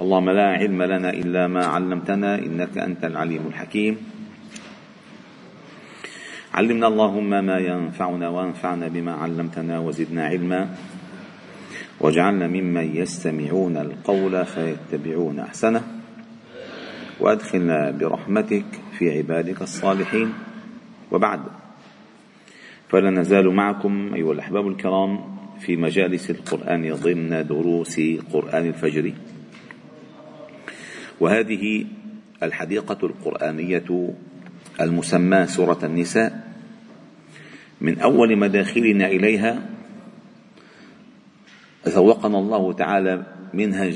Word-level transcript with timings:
اللهم 0.00 0.30
لا 0.30 0.48
علم 0.56 0.82
لنا 0.82 1.10
إلا 1.10 1.46
ما 1.46 1.66
علمتنا 1.66 2.38
إنك 2.38 2.78
أنت 2.78 3.04
العليم 3.04 3.46
الحكيم. 3.46 3.96
علمنا 6.54 6.86
اللهم 6.86 7.30
ما 7.44 7.58
ينفعنا 7.58 8.28
وانفعنا 8.28 8.88
بما 8.88 9.12
علمتنا 9.12 9.78
وزدنا 9.78 10.24
علما. 10.26 10.68
واجعلنا 12.00 12.46
ممن 12.46 12.96
يستمعون 12.96 13.76
القول 13.76 14.46
فيتبعون 14.46 15.38
أحسنه. 15.38 15.82
وأدخلنا 17.20 17.90
برحمتك 17.90 18.64
في 18.98 19.18
عبادك 19.18 19.62
الصالحين. 19.62 20.32
وبعد 21.12 21.40
فلا 22.88 23.10
نزال 23.10 23.50
معكم 23.52 24.14
أيها 24.14 24.32
الأحباب 24.32 24.68
الكرام 24.68 25.20
في 25.60 25.76
مجالس 25.76 26.30
القرآن 26.30 26.94
ضمن 26.94 27.46
دروس 27.46 28.00
قرآن 28.32 28.66
الفجر. 28.66 29.12
وهذه 31.20 31.86
الحديقة 32.42 32.98
القرآنية 33.02 34.14
المسماة 34.80 35.46
سورة 35.46 35.78
النساء. 35.82 36.50
من 37.80 37.98
أول 37.98 38.36
مداخلنا 38.36 39.06
إليها 39.06 39.68
ذوقنا 41.88 42.38
الله 42.38 42.72
تعالى 42.72 43.26
منها 43.54 43.90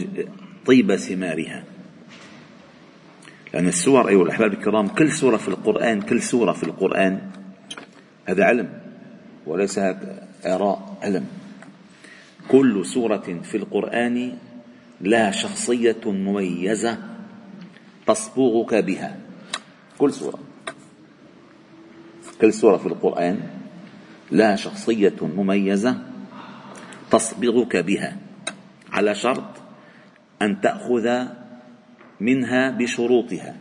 طيب 0.66 0.96
ثمارها. 0.96 1.64
لأن 3.54 3.68
السور 3.68 4.08
أيها 4.08 4.22
الأحباب 4.22 4.52
الكرام 4.52 4.88
كل 4.88 5.12
سورة 5.12 5.36
في 5.36 5.48
القرآن 5.48 6.00
كل 6.00 6.22
سورة 6.22 6.52
في 6.52 6.62
القرآن 6.62 7.20
هذا 8.26 8.44
علم 8.44 8.68
وليس 9.46 9.78
آراء 10.46 10.98
علم. 11.02 11.26
كل 12.48 12.86
سورة 12.86 13.40
في 13.42 13.56
القرآن 13.56 14.32
لها 15.00 15.30
شخصية 15.30 16.00
مميزة 16.06 17.13
تصبغك 18.06 18.74
بها. 18.74 19.16
كل 19.98 20.12
سورة. 20.12 20.38
كل 22.40 22.52
سورة 22.52 22.76
في 22.76 22.86
القرآن 22.86 23.40
لها 24.32 24.56
شخصية 24.56 25.16
مميزة 25.22 25.98
تصبغك 27.10 27.76
بها. 27.76 28.16
على 28.92 29.14
شرط 29.14 29.44
أن 30.42 30.60
تأخذ 30.60 31.26
منها 32.20 32.70
بشروطها. 32.70 33.56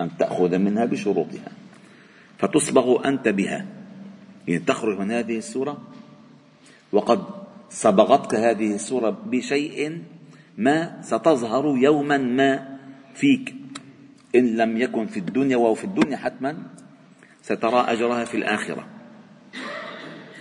أن 0.00 0.16
تأخذ 0.16 0.58
منها 0.58 0.84
بشروطها. 0.84 1.52
فتصبغ 2.38 3.08
أنت 3.08 3.28
بها. 3.28 3.66
يعني 4.48 4.64
تخرج 4.64 4.98
من 4.98 5.10
هذه 5.10 5.38
السورة. 5.38 5.78
وقد 6.92 7.24
صبغتك 7.70 8.34
هذه 8.34 8.74
السورة 8.74 9.10
بشيء 9.10 10.02
ما 10.58 11.02
ستظهر 11.02 11.76
يوما 11.76 12.18
ما 12.18 12.78
فيك. 13.14 13.54
إن 14.34 14.56
لم 14.56 14.76
يكن 14.76 15.06
في 15.06 15.20
الدنيا 15.20 15.56
وهو 15.56 15.74
في 15.74 15.84
الدنيا 15.84 16.16
حتما 16.16 16.56
سترى 17.42 17.80
أجرها 17.80 18.24
في 18.24 18.36
الآخرة. 18.36 18.86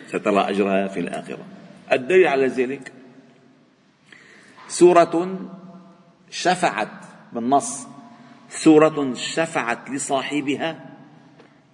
سترى 0.08 0.50
أجرها 0.50 0.88
في 0.88 1.00
الآخرة. 1.00 1.46
الدليل 1.92 2.28
على 2.28 2.48
ذلك 2.48 2.92
سورة 4.68 5.40
شفعت 6.30 6.92
بالنص. 7.34 7.88
سورة 8.50 9.14
شفعت 9.14 9.90
لصاحبها 9.90 10.96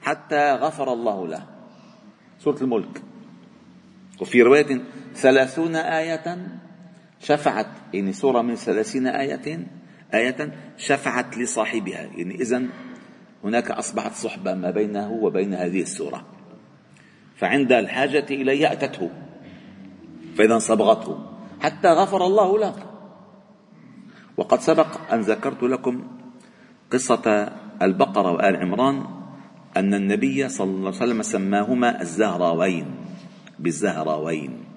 حتى 0.01 0.53
غفر 0.53 0.93
الله 0.93 1.27
له. 1.27 1.47
سورة 2.39 2.57
الملك. 2.61 3.01
وفي 4.21 4.41
رواية 4.41 4.81
ثلاثون 5.15 5.75
آية 5.75 6.47
شفعت 7.23 7.67
يعني 7.93 8.13
سورة 8.13 8.41
من 8.41 8.55
ثلاثين 8.55 9.07
آية 9.07 9.67
آية 10.13 10.53
شفعت 10.77 11.37
لصاحبها. 11.37 12.01
يعني 12.15 12.35
إذا 12.35 12.63
هناك 13.43 13.71
أصبحت 13.71 14.11
صحبة 14.11 14.53
ما 14.53 14.71
بينه 14.71 15.11
وبين 15.11 15.53
هذه 15.53 15.81
السورة. 15.81 16.25
فعند 17.35 17.71
الحاجة 17.71 18.25
إليه 18.31 18.71
أتته 18.71 19.09
فإذا 20.37 20.59
صبغته. 20.59 21.25
حتى 21.61 21.87
غفر 21.87 22.25
الله 22.25 22.59
له. 22.59 22.75
وقد 24.37 24.59
سبق 24.59 25.13
أن 25.13 25.21
ذكرت 25.21 25.63
لكم 25.63 26.07
قصة 26.91 27.53
البقرة 27.81 28.31
وآل 28.31 28.55
عمران 28.55 29.05
أن 29.77 29.93
النبي 29.93 30.49
صلى 30.49 30.69
الله 30.69 30.87
عليه 30.87 30.97
وسلم 30.97 31.21
سماهما 31.21 32.01
الزهراوين 32.01 32.85
بالزهراوين. 33.59 34.72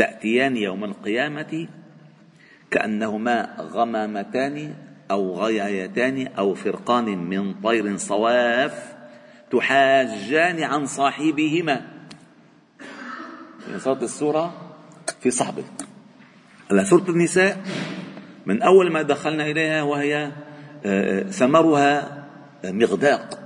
تأتيان 0.00 0.56
يوم 0.56 0.84
القيامة 0.84 1.68
كأنهما 2.70 3.56
غمامتان 3.60 4.74
أو 5.10 5.34
غيايتان 5.34 6.26
أو 6.26 6.54
فرقان 6.54 7.04
من 7.04 7.54
طير 7.54 7.96
صواف 7.96 8.94
تحاجان 9.52 10.62
عن 10.62 10.86
صاحبهما. 10.86 11.86
صوت 13.76 14.02
السورة 14.02 14.54
في 15.20 15.30
صحبه 15.30 15.64
هلا 16.70 16.84
سورة 16.84 17.10
النساء 17.10 17.62
من 18.46 18.62
أول 18.62 18.92
ما 18.92 19.02
دخلنا 19.02 19.44
إليها 19.44 19.82
وهي 19.82 20.16
آه، 20.24 20.32
آه، 20.86 21.22
ثمرها 21.22 22.24
مغداق. 22.64 23.38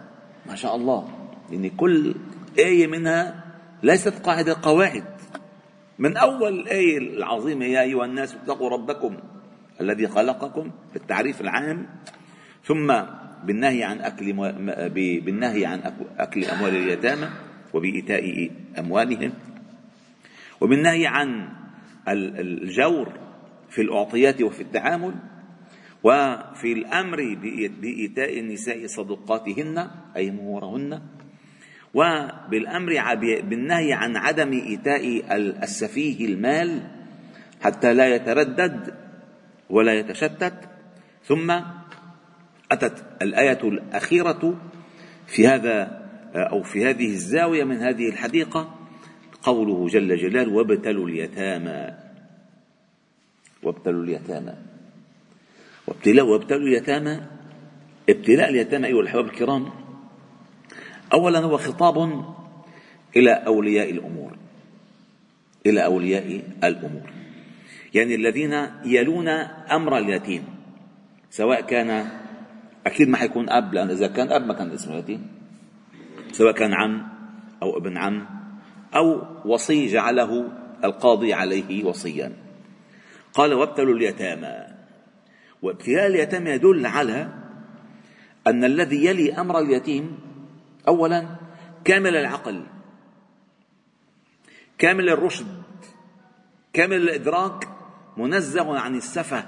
ما 0.46 0.54
شاء 0.54 0.76
الله. 0.76 1.08
يعني 1.50 1.70
كل 1.70 2.14
آية 2.58 2.86
منها 2.86 3.44
ليست 3.82 4.14
قاعدة 4.22 4.56
قواعد. 4.62 5.13
من 5.98 6.16
أول 6.16 6.60
الآية 6.60 6.98
العظيمة 6.98 7.64
يا 7.64 7.82
أيها 7.82 8.04
الناس 8.04 8.34
اتقوا 8.34 8.70
ربكم 8.70 9.16
الذي 9.80 10.08
خلقكم 10.08 10.70
في 10.90 10.96
التعريف 10.96 11.40
العام 11.40 11.86
ثم 12.64 12.94
بالنهي 13.44 13.84
عن 13.84 14.00
أكل 14.00 14.32
بالنهي 15.20 15.66
عن 15.66 15.80
أكل 16.18 16.44
أموال 16.44 16.76
اليتامى 16.76 17.28
وبإيتاء 17.74 18.50
أموالهم 18.78 19.32
وبالنهي 20.60 21.06
عن 21.06 21.48
الجور 22.08 23.12
في 23.70 23.82
الأعطيات 23.82 24.42
وفي 24.42 24.60
التعامل 24.60 25.14
وفي 26.04 26.72
الأمر 26.72 27.36
بإيتاء 27.80 28.38
النساء 28.38 28.86
صدقاتهن 28.86 29.90
أي 30.16 30.30
مهورهن 30.30 31.02
وبالأمر 31.94 32.92
بالنهي 33.40 33.92
عن 33.92 34.16
عدم 34.16 34.52
إيتاء 34.52 35.24
السفيه 35.62 36.26
المال 36.26 36.82
حتى 37.62 37.94
لا 37.94 38.14
يتردد 38.14 38.94
ولا 39.70 39.94
يتشتت. 39.94 40.54
ثم 41.24 41.50
أتت 42.72 43.04
الآية 43.22 43.58
الأخيرة 43.62 44.60
في 45.26 45.48
هذا 45.48 46.04
أو 46.34 46.62
في 46.62 46.84
هذه 46.84 47.06
الزاوية 47.06 47.64
من 47.64 47.76
هذه 47.76 48.08
الحديقة 48.08 48.74
قوله 49.42 49.86
جل 49.88 50.16
جلاله 50.16 50.52
وابتلوا 50.52 51.08
اليتامى. 51.08 51.94
وابتلوا 53.62 54.04
اليتامى. 54.04 54.54
وابتلاء 55.86 56.26
وابتلوا 56.26 56.68
اليتامى 56.68 57.20
ابتلاء 58.08 58.50
اليتامى 58.50 58.86
أيها 58.86 59.00
الأحباب 59.00 59.24
الكرام 59.24 59.83
اولا 61.14 61.38
هو 61.38 61.56
خطاب 61.56 62.24
إلى 63.16 63.30
أولياء 63.30 63.90
الأمور 63.90 64.36
إلى 65.66 65.84
أولياء 65.84 66.42
الأمور. 66.64 67.10
يعني 67.94 68.14
الذين 68.14 68.66
يلون 68.84 69.28
أمر 69.72 69.98
اليتيم 69.98 70.44
سواء 71.30 71.60
كان 71.60 72.10
أكيد 72.86 73.08
ما 73.08 73.16
حيكون 73.16 73.50
أب 73.50 73.74
لأن 73.74 73.90
إذا 73.90 74.06
كان 74.06 74.32
أب 74.32 74.46
ما 74.46 74.54
كان 74.54 74.70
اسمه 74.70 74.96
يتيم. 74.96 75.26
سواء 76.32 76.52
كان 76.52 76.74
عم 76.74 77.08
أو 77.62 77.78
ابن 77.78 77.96
عم 77.96 78.26
أو 78.96 79.22
وصي 79.44 79.86
جعله 79.86 80.52
القاضي 80.84 81.34
عليه 81.34 81.84
وصيا. 81.84 82.32
قال 83.34 83.54
وابتلوا 83.54 83.94
اليتامى. 83.94 84.54
وابتلاء 85.62 86.06
اليتامى 86.06 86.50
يدل 86.50 86.86
على 86.86 87.28
أن 88.46 88.64
الذي 88.64 89.04
يلي 89.04 89.32
أمر 89.32 89.58
اليتيم 89.58 90.18
اولا 90.88 91.26
كامل 91.84 92.16
العقل 92.16 92.66
كامل 94.78 95.08
الرشد 95.08 95.62
كامل 96.72 96.96
الإدراك 96.96 97.68
منزه 98.16 98.78
عن 98.78 98.96
السفه 98.96 99.44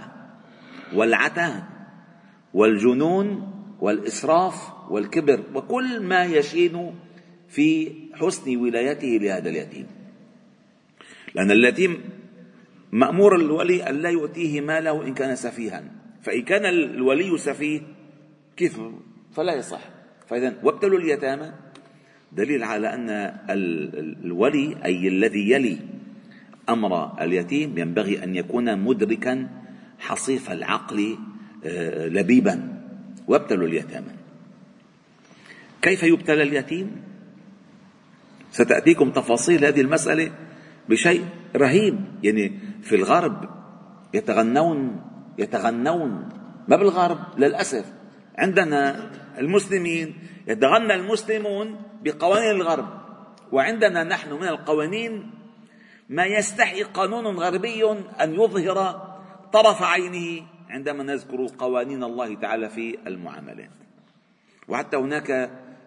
والعته 0.95 1.65
والجنون 2.55 3.53
والإسراف 3.81 4.73
والكبر 4.91 5.43
وكل 5.55 6.03
ما 6.03 6.25
يشين 6.25 6.95
في 7.49 7.93
حسن 8.15 8.57
ولايته 8.57 9.09
لهذا 9.09 9.49
اليتيم. 9.49 9.87
لأن 11.35 11.51
اليتيم 11.51 12.05
مأمور 12.93 13.37
الولي 13.37 13.89
أن 13.89 13.95
لا 13.95 14.11
يؤتيه 14.11 14.61
ماله 14.61 15.07
إن 15.07 15.15
كان 15.15 15.37
سفيها 15.37 15.85
فإن 16.23 16.43
كان 16.43 16.67
الولي 16.67 17.39
سفيه 17.39 17.81
كيف 18.57 18.81
فلا 19.33 19.55
يصح. 19.55 19.96
فإذا 20.29 20.55
وابتلوا 20.63 20.99
اليتامى. 20.99 21.53
دليل 22.33 22.65
على 22.65 22.95
أن 22.95 23.11
الولي 24.25 24.77
أي 24.85 25.09
الذي 25.09 25.51
يلي 25.51 25.79
أمر 26.69 27.23
اليتيم 27.23 27.79
ينبغي 27.79 28.25
أن 28.25 28.37
يكون 28.37 28.79
مدركا 28.79 29.49
حصيف 29.99 30.53
العقل 30.53 31.19
آه، 31.65 32.09
لبيبا. 32.09 32.83
وابتلوا 33.29 33.67
اليتامى. 33.67 34.13
كيف 35.83 36.03
يبتلى 36.03 36.43
اليتيم؟ 36.43 36.91
ستأتيكم 38.51 39.11
تفاصيل 39.11 39.65
هذه 39.65 39.81
المسألة 39.81 40.31
بشيء 40.89 41.25
رهيب. 41.57 42.01
يعني 42.23 42.53
في 42.83 42.95
الغرب 42.95 43.49
يتغنون 44.15 45.01
يتغنون 45.39 46.29
ما 46.69 46.77
بالغرب 46.77 47.19
للأسف. 47.39 47.93
عندنا 48.39 49.11
المسلمين 49.39 50.15
يتغنى 50.47 50.95
المسلمون 50.95 51.83
بقوانين 52.03 52.51
الغرب. 52.51 52.89
وعندنا 53.53 54.05
نحن 54.05 54.33
من 54.33 54.49
القوانين 54.49 55.31
ما 56.09 56.25
يستحي 56.25 56.83
قانون 56.83 57.27
غربي 57.27 57.91
أن 58.21 58.35
يظهر 58.35 59.07
طرف 59.53 59.83
عينه 59.83 60.47
عندما 60.69 61.03
نذكر 61.05 61.47
قوانين 61.59 62.05
الله 62.05 62.35
تعالى 62.35 62.69
في 62.69 62.99
المعاملات. 63.07 63.71
وحتى 64.69 64.97
هناك 64.97 65.31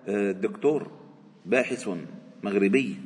آه، 0.08 0.32
دكتور 0.32 0.92
باحث 1.46 1.90
مغربي 2.44 2.98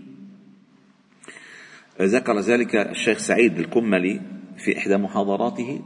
ذكر 2.02 2.40
ذلك 2.40 2.76
الشيخ 2.76 3.18
سعيد 3.18 3.60
الكملي 3.60 4.22
في 4.58 4.78
إحدى 4.78 4.98
محاضراته. 4.98 5.82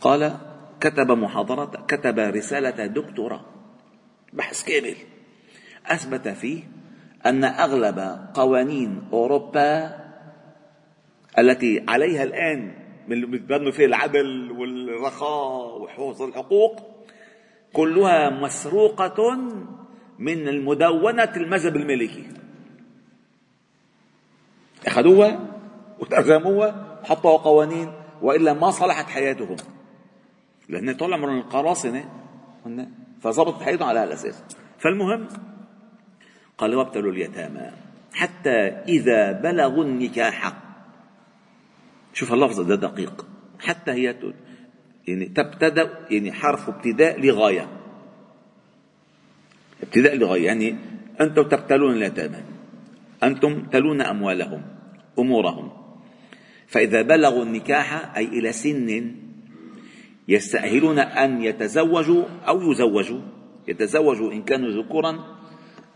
قال 0.00 0.49
كتب 0.80 1.10
محاضرة 1.10 1.84
كتب 1.88 2.18
رسالة 2.18 2.86
دكتوراه 2.86 3.44
بحث 4.32 4.64
كامل. 4.64 4.96
أثبت 5.86 6.28
فيه 6.28 6.62
أن 7.26 7.44
أغلب 7.44 7.98
قوانين 8.34 9.02
أوروبا 9.12 9.96
التي 11.38 11.84
عليها 11.88 12.22
الآن 12.22 12.74
من 13.08 13.30
بيتبنوا 13.30 13.72
فيه 13.72 13.86
العدل 13.86 14.50
والرخاء 14.50 15.80
وحفظ 15.80 16.22
الحقوق 16.22 16.76
كلها 17.72 18.30
مسروقة 18.30 19.38
من 20.18 20.48
المدونة 20.48 21.32
المذهب 21.36 21.76
المالكي 21.76 22.24
أخذوها 24.86 25.40
وترجموها 25.98 26.98
وحطوا 27.02 27.36
قوانين 27.36 27.92
وإلا 28.22 28.52
ما 28.52 28.70
صلحت 28.70 29.10
حياتهم. 29.10 29.56
لأن 30.70 30.92
طلع 30.92 31.16
من 31.16 31.38
القراصنة 31.38 32.04
فظبطت 33.20 33.62
حياتهم 33.62 33.88
على 33.88 34.00
هالأساس 34.00 34.42
فالمهم 34.78 35.28
قال 36.58 36.74
وابتلوا 36.74 37.12
اليتامى 37.12 37.70
حتى 38.12 38.58
إذا 38.88 39.32
بلغوا 39.32 39.84
النكاح. 39.84 40.52
شوف 42.12 42.32
اللفظ 42.32 42.60
ده 42.60 42.74
دقيق. 42.74 43.26
حتى 43.60 43.90
هي 43.90 44.16
يعني 45.08 45.26
تبتدأ 45.26 46.06
يعني 46.10 46.32
حرف 46.32 46.68
ابتداء 46.68 47.20
لغاية. 47.20 47.68
ابتداء 49.82 50.16
لغاية 50.16 50.46
يعني 50.46 50.76
أنتم 51.20 51.42
تبتلون 51.42 51.92
اليتامى. 51.92 52.42
أنتم 53.22 53.64
تلون 53.64 54.00
أموالهم 54.00 54.62
أمورهم. 55.18 55.72
فإذا 56.66 57.02
بلغوا 57.02 57.44
النكاح 57.44 58.16
أي 58.16 58.24
إلى 58.24 58.52
سن 58.52 59.14
يستأهلون 60.30 60.98
أن 60.98 61.42
يتزوجوا 61.42 62.24
أو 62.48 62.70
يزوجوا 62.70 63.20
يتزوجوا 63.68 64.32
إن 64.32 64.42
كانوا 64.42 64.82
ذكورا 64.82 65.38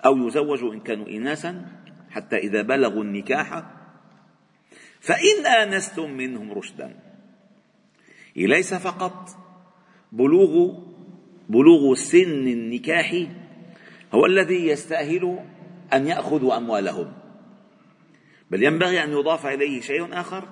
أو 0.07 0.17
يزوجوا 0.27 0.75
إن 0.75 0.81
كانوا 0.81 1.09
إناثا 1.09 1.67
حتى 2.11 2.37
إذا 2.37 2.63
بلغوا 2.63 3.03
النكاح 3.03 3.63
فإن 5.01 5.47
آنستم 5.47 6.11
منهم 6.11 6.53
رشدا. 6.53 6.97
ليس 8.37 8.75
فقط 8.75 9.29
بلوغ 10.13 10.75
بلوغ 11.49 11.95
سن 11.95 12.49
النكاح 12.49 13.27
هو 14.15 14.27
الذي 14.27 14.67
يستأهل 14.67 15.39
أن 15.93 16.07
يأخذوا 16.07 16.57
أموالهم 16.57 17.13
بل 18.51 18.63
ينبغي 18.63 19.05
أن 19.05 19.11
يضاف 19.11 19.47
إليه 19.47 19.81
شيء 19.81 20.21
آخر 20.21 20.49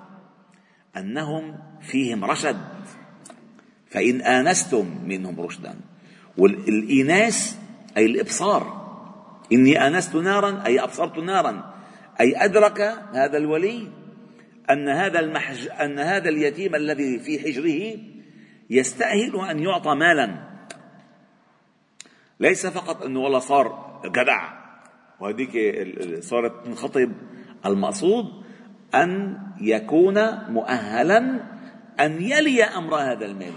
أنهم 0.97 1.57
فيهم 1.81 2.25
رشد. 2.25 2.72
فإن 3.93 4.21
آنستم 4.21 4.85
منهم 5.05 5.41
رشدا. 5.41 5.75
والإناس 6.37 7.57
أي 7.97 8.05
الإبصار. 8.05 8.83
إني 9.51 9.87
آنست 9.87 10.15
نارا 10.15 10.63
أي 10.65 10.83
أبصرت 10.83 11.17
نارا. 11.17 11.73
أي 12.19 12.45
أدرك 12.45 12.81
هذا 13.13 13.37
الولي 13.37 13.87
أن 14.69 14.89
هذا 14.89 15.19
المحج 15.19 15.67
أن 15.81 15.99
هذا 15.99 16.29
اليتيم 16.29 16.75
الذي 16.75 17.19
في 17.19 17.39
حجره 17.39 17.99
يستأهل 18.69 19.49
أن 19.49 19.59
يعطى 19.59 19.95
مالا. 19.95 20.35
ليس 22.39 22.67
فقط 22.67 23.03
أنه 23.03 23.19
والله 23.19 23.39
صار 23.39 24.01
جدع 24.05 24.53
وهذيك 25.19 25.51
صارت 26.23 26.65
تنخطب 26.65 27.11
المقصود 27.65 28.25
أن 28.95 29.37
يكون 29.61 30.47
مؤهلا 30.49 31.39
أن 31.99 32.21
يلي 32.21 32.63
أمر 32.63 32.95
هذا 32.95 33.25
المال. 33.25 33.53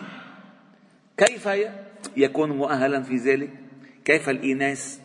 كيف 1.17 1.49
يكون 2.17 2.51
مؤهلا 2.51 3.03
في 3.03 3.17
ذلك 3.17 3.51
كيف 4.05 4.29
الإناث 4.29 5.01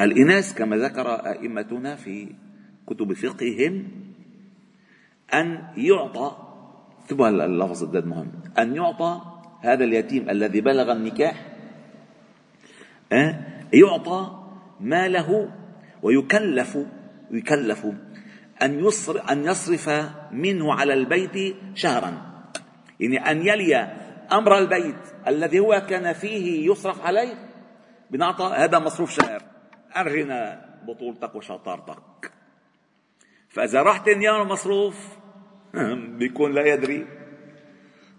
الإناث 0.00 0.54
كما 0.54 0.76
ذكر 0.76 1.14
أئمتنا 1.14 1.96
في 1.96 2.28
كتب 2.86 3.12
فقههم 3.12 3.88
أن 5.34 5.64
يعطى 5.76 6.36
انتبه 7.02 7.28
اللفظ 7.28 7.84
ده 7.84 8.00
مهم 8.00 8.32
أن 8.58 8.76
يعطى 8.76 9.20
هذا 9.60 9.84
اليتيم 9.84 10.30
الذي 10.30 10.60
بلغ 10.60 10.92
النكاح؟ 10.92 11.46
يعطى 13.72 14.44
ماله 14.80 15.50
ويكلف 16.02 16.78
يكلف 17.30 17.86
أن 18.62 18.84
يصرف 18.84 19.30
أن 19.30 19.44
يصرف 19.44 19.88
منه 20.32 20.74
على 20.74 20.94
البيت 20.94 21.56
شهرا 21.74 22.34
يعني 23.00 23.30
أن 23.30 23.46
يلي 23.46 24.03
أمر 24.34 24.58
البيت 24.58 24.96
الذي 25.28 25.58
هو 25.58 25.86
كان 25.88 26.12
فيه 26.12 26.70
يصرف 26.70 27.06
عليه. 27.06 27.34
بنعطى 28.10 28.54
هذا 28.56 28.78
مصروف 28.78 29.10
شهر 29.10 29.42
أرجنا 29.96 30.64
بطولتك 30.86 31.34
وشطارتك 31.34 32.32
فإذا 33.48 33.82
راح 33.82 34.02
يوم 34.06 34.42
المصروف 34.42 35.08
بيكون 36.18 36.52
لا 36.52 36.66
يدري. 36.66 37.06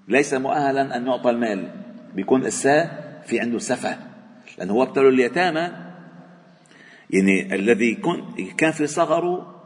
ليس 0.08 0.34
مؤهلا 0.34 0.96
أن 0.98 1.08
يعطى 1.08 1.30
المال. 1.30 1.70
بيكون 2.14 2.46
إساء 2.46 3.06
في 3.26 3.40
عنده 3.40 3.60
سفة. 3.60 3.98
لأنه 4.58 4.74
هو 4.74 4.84
ابتلوا 4.84 5.12
اليتامى. 5.12 5.72
يعني 7.10 7.56
الذي 7.56 7.98
كان 8.58 8.72
في 8.72 8.88
صغره 8.88 9.62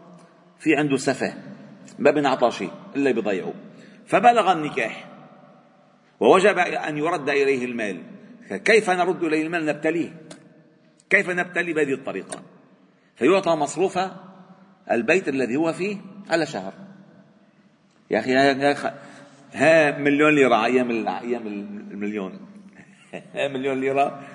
في 0.60 0.76
عنده 0.76 0.98
سفة. 0.98 1.34
ما 2.00 2.12
بنعطى 2.12 2.52
شيء 2.52 2.72
إلا 2.96 3.12
بيضيعه. 3.12 3.54
فبلغ 4.06 4.52
النكاح. 4.52 5.08
ووجب 6.20 6.58
أن 6.58 6.98
يرد 6.98 7.30
إليه 7.30 7.66
المال. 7.66 8.04
كيف 8.50 8.90
نرد 8.90 9.24
إليه 9.24 9.42
المال؟ 9.42 9.66
نبتليه. 9.66 10.22
كيف 11.10 11.30
نبتلي 11.30 11.74
بهذه 11.74 11.94
الطريقة؟ 11.94 12.42
فيعطى 13.16 13.52
مصروف 13.52 14.00
البيت 14.92 15.30
الذي 15.30 15.56
هو 15.56 15.74
فيه 15.74 15.98
على 16.30 16.46
شهر. 16.46 16.74
يا 18.12 18.20
أخي 18.20 18.34
ها 19.54 19.98
مليون 20.00 20.36
ليرة 20.36 20.66
أيام 20.66 21.08
أيام 21.08 21.48
المليون. 21.92 22.40
ها 23.36 23.48
مليون 23.48 23.82
ليرة. 23.82 24.28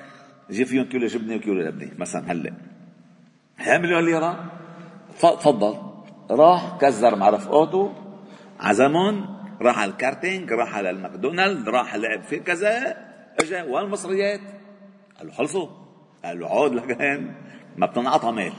جيب 0.50 0.66
فيهم 0.66 0.84
كيلو 0.84 1.06
جبنة 1.06 1.36
وكيلو 1.36 1.54
لبنة 1.54 1.90
مثلا 1.98 2.32
هلا. 2.32 2.52
ها 3.58 3.78
مليون 3.78 4.04
ليرة. 4.04 4.52
تفضل. 5.20 5.94
راح 6.30 6.78
كزدر 6.80 7.16
مع 7.16 7.30
رفقاته 7.30 7.92
عزمهم 8.60 9.33
راح 9.60 9.78
على 9.78 9.90
الكارتينج 9.90 10.52
راح 10.52 10.74
على 10.74 10.90
ال 10.90 10.99
McDonald 10.99 11.68
راح 11.68 11.94
لعب 11.94 12.22
في 12.22 12.38
كذا. 12.38 12.96
اجى 13.40 13.62
والمصريات. 13.62 14.40
قال 15.18 15.26
له 15.26 15.32
خلصوا. 15.32 15.68
قال 16.24 16.40
له 16.40 16.46
عود 16.46 16.74
لكان 16.74 17.34
ما 17.76 17.86
بتنعطى 17.86 18.30
مال. 18.30 18.52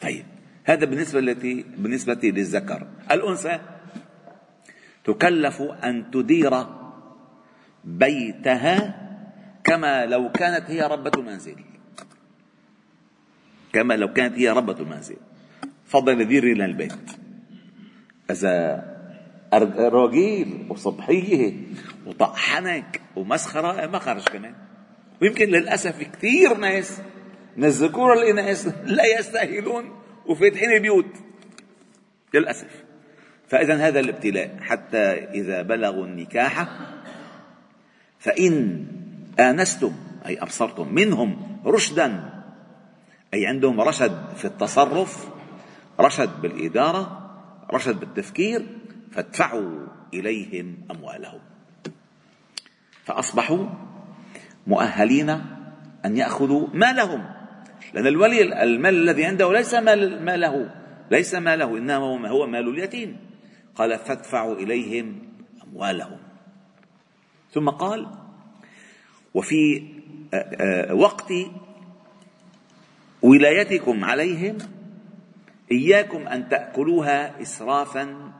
طيب 0.00 0.26
هذا 0.64 0.86
بالنسبة 0.86 1.18
التي 1.18 1.64
بالنسبة 1.76 2.20
للذكر. 2.22 2.86
الأنثى 3.10 3.60
تكلف 5.04 5.62
أن 5.62 6.10
تدير 6.10 6.66
بيتها 7.84 9.08
كما 9.64 10.06
لو 10.06 10.32
كانت 10.32 10.70
هي 10.70 10.82
ربة 10.82 11.10
المنزل. 11.16 11.56
كما 13.72 13.94
لو 13.94 14.12
كانت 14.12 14.38
هي 14.38 14.48
ربة 14.48 14.80
المنزل. 14.80 15.16
فضل 15.86 16.24
ديري 16.24 16.52
البيت. 16.52 17.27
إذا 18.30 18.84
راجيل 19.78 20.66
وصبحية 20.68 21.52
وطحنك 22.06 23.00
ومسخرة 23.16 23.86
ما 23.86 23.98
خرج 23.98 24.24
كمان 24.24 24.54
ويمكن 25.22 25.48
للأسف 25.48 26.02
كثير 26.02 26.56
ناس 26.56 27.00
من 27.56 27.64
الذكور 27.64 28.10
والإناث 28.10 28.74
لا 28.84 29.18
يستاهلون 29.18 29.84
وفاتحين 30.26 30.78
بيوت 30.78 31.06
للأسف. 32.34 32.84
فإذا 33.48 33.74
هذا 33.74 34.00
الابتلاء 34.00 34.56
حتى 34.60 34.98
إذا 35.34 35.62
بلغوا 35.62 36.04
النكاح 36.04 36.68
فإن 38.18 38.86
آنستم 39.40 39.92
أي 40.26 40.42
أبصرتم 40.42 40.94
منهم 40.94 41.60
رشدا 41.66 42.30
أي 43.34 43.46
عندهم 43.46 43.80
رشد 43.80 44.36
في 44.36 44.44
التصرف 44.44 45.28
رشد 46.00 46.42
بالإدارة 46.42 47.17
رشد 47.72 48.00
بالتفكير 48.00 48.66
فادفعوا 49.10 49.86
إليهم 50.14 50.76
أموالهم. 50.90 51.40
فأصبحوا 53.04 53.66
مؤهلين 54.66 55.30
أن 56.04 56.16
يأخذوا 56.16 56.68
مالهم. 56.74 57.24
لأن 57.94 58.06
الولي 58.06 58.62
المال 58.62 58.94
الذي 58.94 59.24
عنده 59.24 59.52
ليس 59.52 59.74
مال 59.74 60.24
ماله 60.24 60.74
ليس 61.10 61.34
ماله 61.34 61.78
إنما 61.78 62.28
هو 62.28 62.46
مال 62.46 62.68
اليتيم. 62.68 63.16
قال 63.74 63.98
فادفعوا 63.98 64.54
إليهم 64.54 65.22
أموالهم. 65.64 66.18
ثم 67.52 67.70
قال 67.70 68.06
وفي 69.34 69.88
وقت 70.90 71.32
ولايتكم 73.22 74.04
عليهم 74.04 74.58
إياكم 75.72 76.28
أن 76.28 76.48
تأكلوها 76.48 77.42
إسرافا 77.42 78.32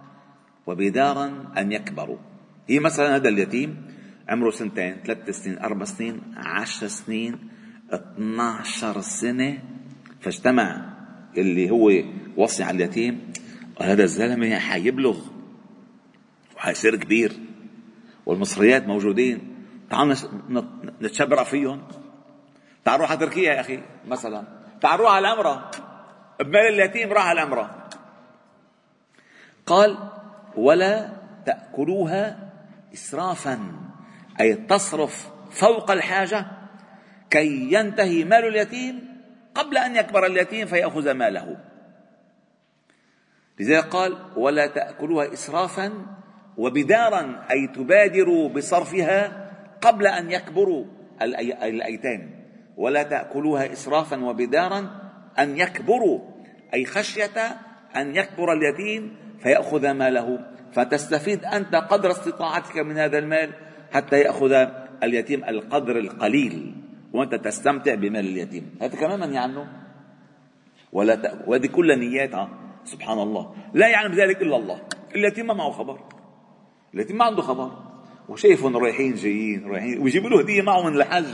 وبدارا 0.66 1.52
أن 1.58 1.72
يكبروا. 1.72 2.18
هي 2.68 2.78
مثلا 2.78 3.16
هذا 3.16 3.28
اليتيم 3.28 3.92
عمره 4.28 4.50
سنتين 4.50 4.96
ثلاث 5.06 5.30
سنين 5.30 5.58
أربع 5.58 5.84
سنين 5.84 6.20
عشر 6.36 6.86
سنين 6.86 7.38
12 7.92 9.00
سنة. 9.00 9.58
فاجتمع 10.20 10.94
اللي 11.36 11.70
هو 11.70 11.92
وصي 12.36 12.62
على 12.62 12.76
اليتيم 12.76 13.32
هذا 13.80 14.02
الزلمة 14.02 14.58
حيبلغ 14.58 15.18
وحيصير 16.56 16.96
كبير. 16.96 17.32
والمصريات 18.26 18.86
موجودين. 18.86 19.54
تعالوا 19.90 20.14
نتشبرع 21.02 21.44
فيهم. 21.44 21.82
تعالوا 22.84 23.06
على 23.06 23.18
تركيا 23.18 23.52
يا 23.52 23.60
أخي 23.60 23.80
مثلا. 24.08 24.44
تعالوا 24.80 25.08
على 25.08 25.28
الأمرة 25.28 25.70
بمال 26.40 26.66
اليتيم 26.68 27.12
راح 27.12 27.26
على 27.26 27.42
الأمرة 27.42 27.88
قال 29.66 29.98
ولا 30.56 31.08
تأكلوها 31.46 32.50
إسرافا. 32.94 33.58
أي 34.40 34.54
تصرف 34.54 35.30
فوق 35.50 35.90
الحاجة 35.90 36.46
كي 37.30 37.72
ينتهي 37.72 38.24
مال 38.24 38.44
اليتيم 38.44 39.22
قبل 39.54 39.78
أن 39.78 39.96
يكبر 39.96 40.26
اليتيم 40.26 40.66
فيأخذ 40.66 41.10
ماله. 41.10 41.56
لذلك 43.60 43.84
قال 43.84 44.18
ولا 44.36 44.66
تأكلوها 44.66 45.32
إسرافا. 45.32 45.92
وبدارا 46.56 47.46
أي 47.50 47.66
تبادروا 47.66 48.48
بصرفها 48.48 49.50
قبل 49.80 50.06
أن 50.06 50.30
يكبروا 50.30 50.84
الأيتام. 51.22 52.30
ولا 52.76 53.02
تأكلوها 53.02 53.72
إسرافا. 53.72 54.24
وبدارا 54.24 55.07
أن 55.38 55.58
يكبروا 55.58 56.20
أي 56.74 56.84
خشية 56.84 57.56
أن 57.96 58.16
يكبر 58.16 58.52
اليتيم 58.52 59.16
فيأخذ 59.42 59.90
ماله. 59.90 60.38
فتستفيد 60.72 61.44
أنت 61.44 61.74
قدر 61.74 62.10
استطاعتك 62.10 62.76
من 62.76 62.98
هذا 62.98 63.18
المال 63.18 63.50
حتى 63.92 64.20
يأخذ 64.20 64.66
اليتيم 65.02 65.44
القدر 65.44 65.98
القليل 65.98 66.74
وأنت 67.12 67.34
تستمتع 67.34 67.94
بمال 67.94 68.26
اليتيم. 68.26 68.74
هذا 68.82 68.96
كمان 68.96 69.20
منهي 69.20 69.38
عنه 69.38 69.66
ولا. 70.92 71.44
وهذه 71.46 71.66
كلها 71.66 71.96
نياتها 71.96 72.48
سبحان 72.84 73.18
الله. 73.18 73.54
لا 73.74 73.88
يعلم 73.88 74.14
ذلك 74.14 74.42
إلا 74.42 74.56
الله. 74.56 74.82
اليتيم 75.14 75.46
ما 75.46 75.54
معه 75.54 75.70
خبر. 75.70 76.00
اليتيم 76.94 77.18
ما 77.18 77.24
عنده 77.24 77.42
خبر. 77.42 77.70
وشايفهم 78.28 78.76
رايحين 78.76 79.14
جايين 79.14 79.66
رايحين 79.66 80.02
ويجيبوا 80.02 80.30
له 80.30 80.40
هدية 80.40 80.62
معه 80.62 80.82
من 80.90 80.96
الحج 80.96 81.24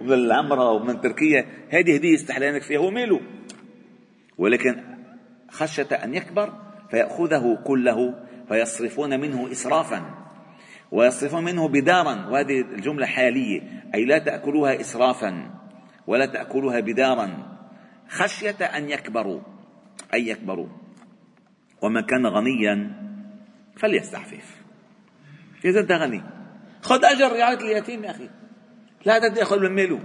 ومن 0.00 0.12
العمره 0.12 0.70
ومن 0.70 1.00
تركيا 1.00 1.46
هذه 1.68 1.94
هديه 1.94 2.14
استحلانك 2.14 2.62
فيها 2.62 2.78
هو 2.78 2.90
ماله. 2.90 3.20
ولكن 4.38 4.84
خشية 5.50 5.88
أن 6.04 6.14
يكبر 6.14 6.52
فيأخذه 6.90 7.58
كله 7.64 8.14
فيصرفون 8.48 9.20
منه 9.20 9.52
اسرافا. 9.52 10.14
ويصرفون 10.92 11.44
منه 11.44 11.68
بدارا 11.68 12.26
وهذه 12.26 12.60
الجملة 12.60 13.06
حالية. 13.06 13.60
أي 13.94 14.04
لا 14.04 14.18
تأكلوها 14.18 14.80
اسرافا 14.80 15.50
ولا 16.06 16.26
تأكلوها 16.26 16.80
بدارا. 16.80 17.58
خشية 18.08 18.64
أن 18.64 18.90
يكبروا 18.90 19.40
أن 20.14 20.20
يكبروا. 20.20 20.68
ومن 21.82 22.00
كان 22.00 22.26
غنيا 22.26 22.92
فليستعفف. 23.76 24.62
إذا 25.64 25.80
أنت 25.80 25.92
غني 25.92 26.22
خذ 26.82 27.04
أجر 27.04 27.32
رعاية 27.32 27.58
اليتيم 27.58 28.04
يا 28.04 28.10
أخي. 28.10 28.37
لا 29.08 29.28
تأخذ 29.28 29.60
من 29.60 29.74
ماله 29.74 30.00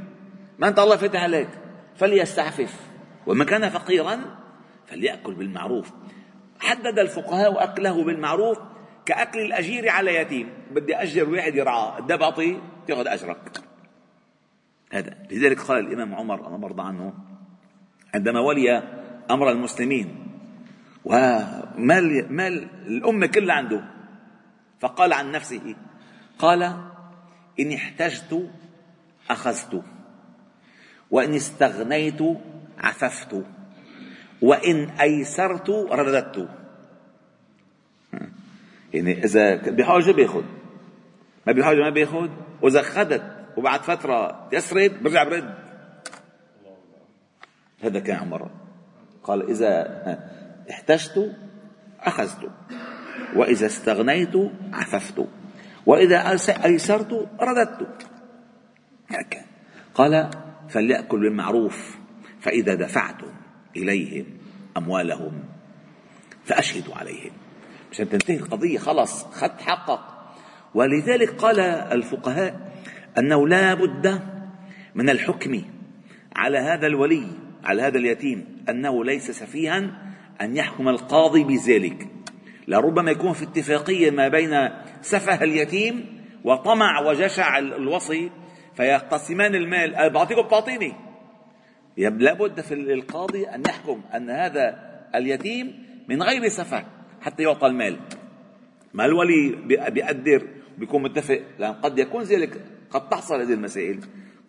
ما 0.60 0.68
أنت 0.68 0.80
الله 0.80 0.96
فتح 0.96 1.24
عليك. 1.24 1.50
فليستعفف. 1.96 2.80
ومن 3.28 3.46
كان 3.46 3.70
فقيرا 3.70 4.20
فليأكل 4.88 5.34
بالمعروف. 5.34 5.92
حدد 6.60 7.00
الفقهاء 7.00 7.64
أكله 7.64 8.04
بالمعروف 8.04 8.60
كأكل 9.06 9.40
الأجير 9.40 9.90
على 9.90 10.16
يتيم. 10.16 10.50
بدي 10.72 10.96
أجر 10.96 11.30
واحد 11.30 11.56
يرعاه 11.56 12.00
بعطيه 12.00 12.58
تأخذ 12.88 13.08
أجرك. 13.08 13.62
هذا. 14.92 15.18
لذلك 15.32 15.60
قال 15.60 15.80
الإمام 15.80 16.16
عمر 16.16 16.48
أنا 16.48 16.58
مرضى 16.58 16.82
عنه 16.82 17.14
عندما 18.14 18.40
ولي 18.40 18.84
أمر 19.32 19.52
المسلمين 19.52 20.28
ومال 21.06 22.34
مال 22.34 22.68
الأمة 22.88 23.28
كلها 23.28 23.56
عنده 23.56 23.84
فقال 24.80 25.14
عن 25.14 25.32
نفسه 25.32 25.76
قال 26.40 26.64
إن 27.60 27.72
احتجت 27.74 28.50
أخذت. 29.30 29.84
وإن 31.12 31.34
استغنيت 31.34 32.22
عففت. 32.78 33.44
وإن 34.42 34.90
أيسرت 34.90 35.70
رددت. 35.70 36.50
يعني 38.94 39.24
إذا 39.26 39.56
بحاجة 39.56 40.12
بياخذ 40.12 40.44
ما 41.48 41.54
بحاجة 41.54 41.78
ما 41.78 41.90
بياخذ 41.90 42.30
وإذا 42.62 42.80
أخذت 42.80 43.24
وبعد 43.58 43.82
فترة 43.82 44.50
يسرد 44.52 45.04
برجع 45.04 45.24
برد. 45.24 45.54
هذا 47.84 48.00
كان 48.00 48.16
عمر 48.16 48.50
قال 49.24 49.50
إذا 49.50 50.02
احتجت 50.70 51.36
أخذت. 52.00 52.52
وإذا 53.36 53.66
استغنيت 53.66 54.36
عففت. 54.74 55.28
وإذا 55.86 56.38
أيسرت 56.66 57.30
رددت. 57.42 58.08
قال 59.96 60.30
فليأكل 60.70 61.20
بالمعروف 61.20 61.98
فإذا 62.42 62.76
دفعتم 62.76 63.28
إليهم 63.76 64.26
أموالهم 64.78 65.44
فأشهدوا 66.46 66.96
عليهم. 66.96 67.32
مشان 67.92 68.10
تنتهي 68.10 68.38
القضية 68.38 68.78
خلص 68.78 69.24
خد 69.24 69.62
حقق 69.62 70.34
ولذلك 70.74 71.30
قال 71.30 71.60
الفقهاء 71.60 72.74
أنه 73.18 73.48
لا 73.48 73.74
بد 73.74 74.22
من 74.96 75.10
الحكم 75.10 75.62
على 76.36 76.58
هذا 76.58 76.88
الولي 76.88 77.28
على 77.64 77.82
هذا 77.82 77.98
اليتيم 77.98 78.46
أنه 78.70 79.06
ليس 79.06 79.32
سفيها 79.32 79.78
أن 80.42 80.58
يحكم 80.58 80.90
القاضي 80.90 81.44
بذلك. 81.44 82.08
لربما 82.68 83.12
يكون 83.12 83.34
في 83.34 83.44
اتفاقية 83.44 84.12
ما 84.12 84.28
بين 84.28 84.70
سفه 85.02 85.44
اليتيم 85.44 86.24
وطمع 86.44 87.00
وجشع 87.00 87.58
الوصي 87.58 88.32
فيقتسمان 88.76 89.56
المال. 89.56 90.10
بعطيكم 90.10 90.42
بعطيني. 90.42 90.94
لابد 91.98 92.62
في 92.62 92.74
القاضي 92.74 93.46
أن 93.46 93.64
يحكم 93.68 94.02
أن 94.16 94.30
هذا 94.30 94.80
اليتيم 95.16 95.86
من 96.10 96.24
غير 96.24 96.48
سفه 96.48 96.86
حتى 97.22 97.44
يعطى 97.44 97.68
المال. 97.68 98.00
ما 98.94 99.06
الولي 99.06 99.56
بيقدر 99.66 100.48
بيكون 100.78 101.04
متفق؟ 101.04 101.42
لأن 101.60 101.74
قد 101.74 102.00
يكون 102.00 102.24
ذلك 102.24 102.62
قد 102.92 103.10
تحصل 103.10 103.42
هذه 103.42 103.54
المسائل. 103.54 104.00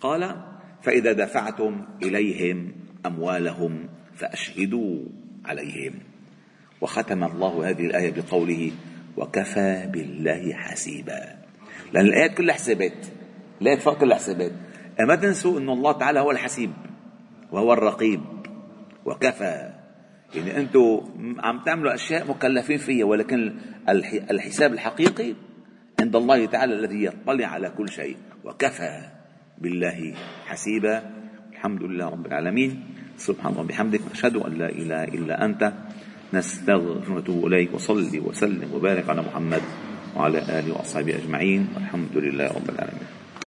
قال 0.01 0.37
فإذا 0.83 1.13
دفعتم 1.13 1.85
إليهم 2.03 2.73
أموالهم 3.07 3.89
فأشهدوا 4.15 4.99
عليهم. 5.45 5.93
وختم 6.81 7.25
الله 7.25 7.71
هذه 7.71 7.87
الآية 7.87 8.13
بقوله 8.13 8.73
وكفى 9.17 9.89
بالله 9.93 10.55
حسيبا. 10.55 11.21
لأن 11.93 12.07
الآيات 12.07 12.35
كلها 12.35 12.55
حسابات. 12.55 13.07
الآيات 13.65 13.81
فوق 13.81 13.99
كلها 13.99 14.17
حسابات 14.17 14.53
ما 15.09 15.15
تنسوا 15.17 15.59
أن 15.59 15.69
الله 15.69 15.93
تعالى 15.93 16.21
هو 16.21 16.31
الحسيب 16.31 16.71
وهو 17.53 17.73
الرقيب 17.73 18.21
وكفى. 19.05 19.73
يعني 20.35 20.57
أنتم 20.57 21.01
عم 21.41 21.65
تعملوا 21.65 21.95
أشياء 21.95 22.29
مكلفين 22.31 22.79
فيها 22.79 23.05
ولكن 23.05 23.55
الحساب 24.31 24.73
الحقيقي 24.73 25.35
عند 26.01 26.17
الله 26.17 26.47
تعالى 26.47 26.75
الذي 26.75 27.05
يطلع 27.05 27.47
على 27.47 27.71
كل 27.71 27.89
شيء. 27.89 28.17
وكفى 28.45 29.03
بالله 29.59 30.15
حسيبا. 30.47 31.03
الحمد 31.53 31.83
لله 31.83 32.07
رب 32.09 32.27
العالمين. 32.27 32.85
سبحان 33.17 33.53
الله 33.53 33.65
وبحمدك 33.65 34.01
نشهد 34.13 34.37
أن 34.37 34.53
لا 34.53 34.69
إله 34.69 35.05
إلا 35.05 35.45
أنت. 35.45 35.73
نستغفر 36.35 37.13
ونتوب 37.13 37.47
إليك 37.47 37.75
وصلي 37.75 38.21
وسلم 38.21 38.75
وبارك 38.75 39.09
على 39.09 39.23
محمد 39.23 39.63
وعلى 40.17 40.39
آله 40.39 40.73
وأصحابه 40.73 41.15
أجمعين. 41.17 41.69
والحمد 41.75 42.17
لله 42.17 42.47
رب 42.47 42.69
العالمين. 42.71 43.14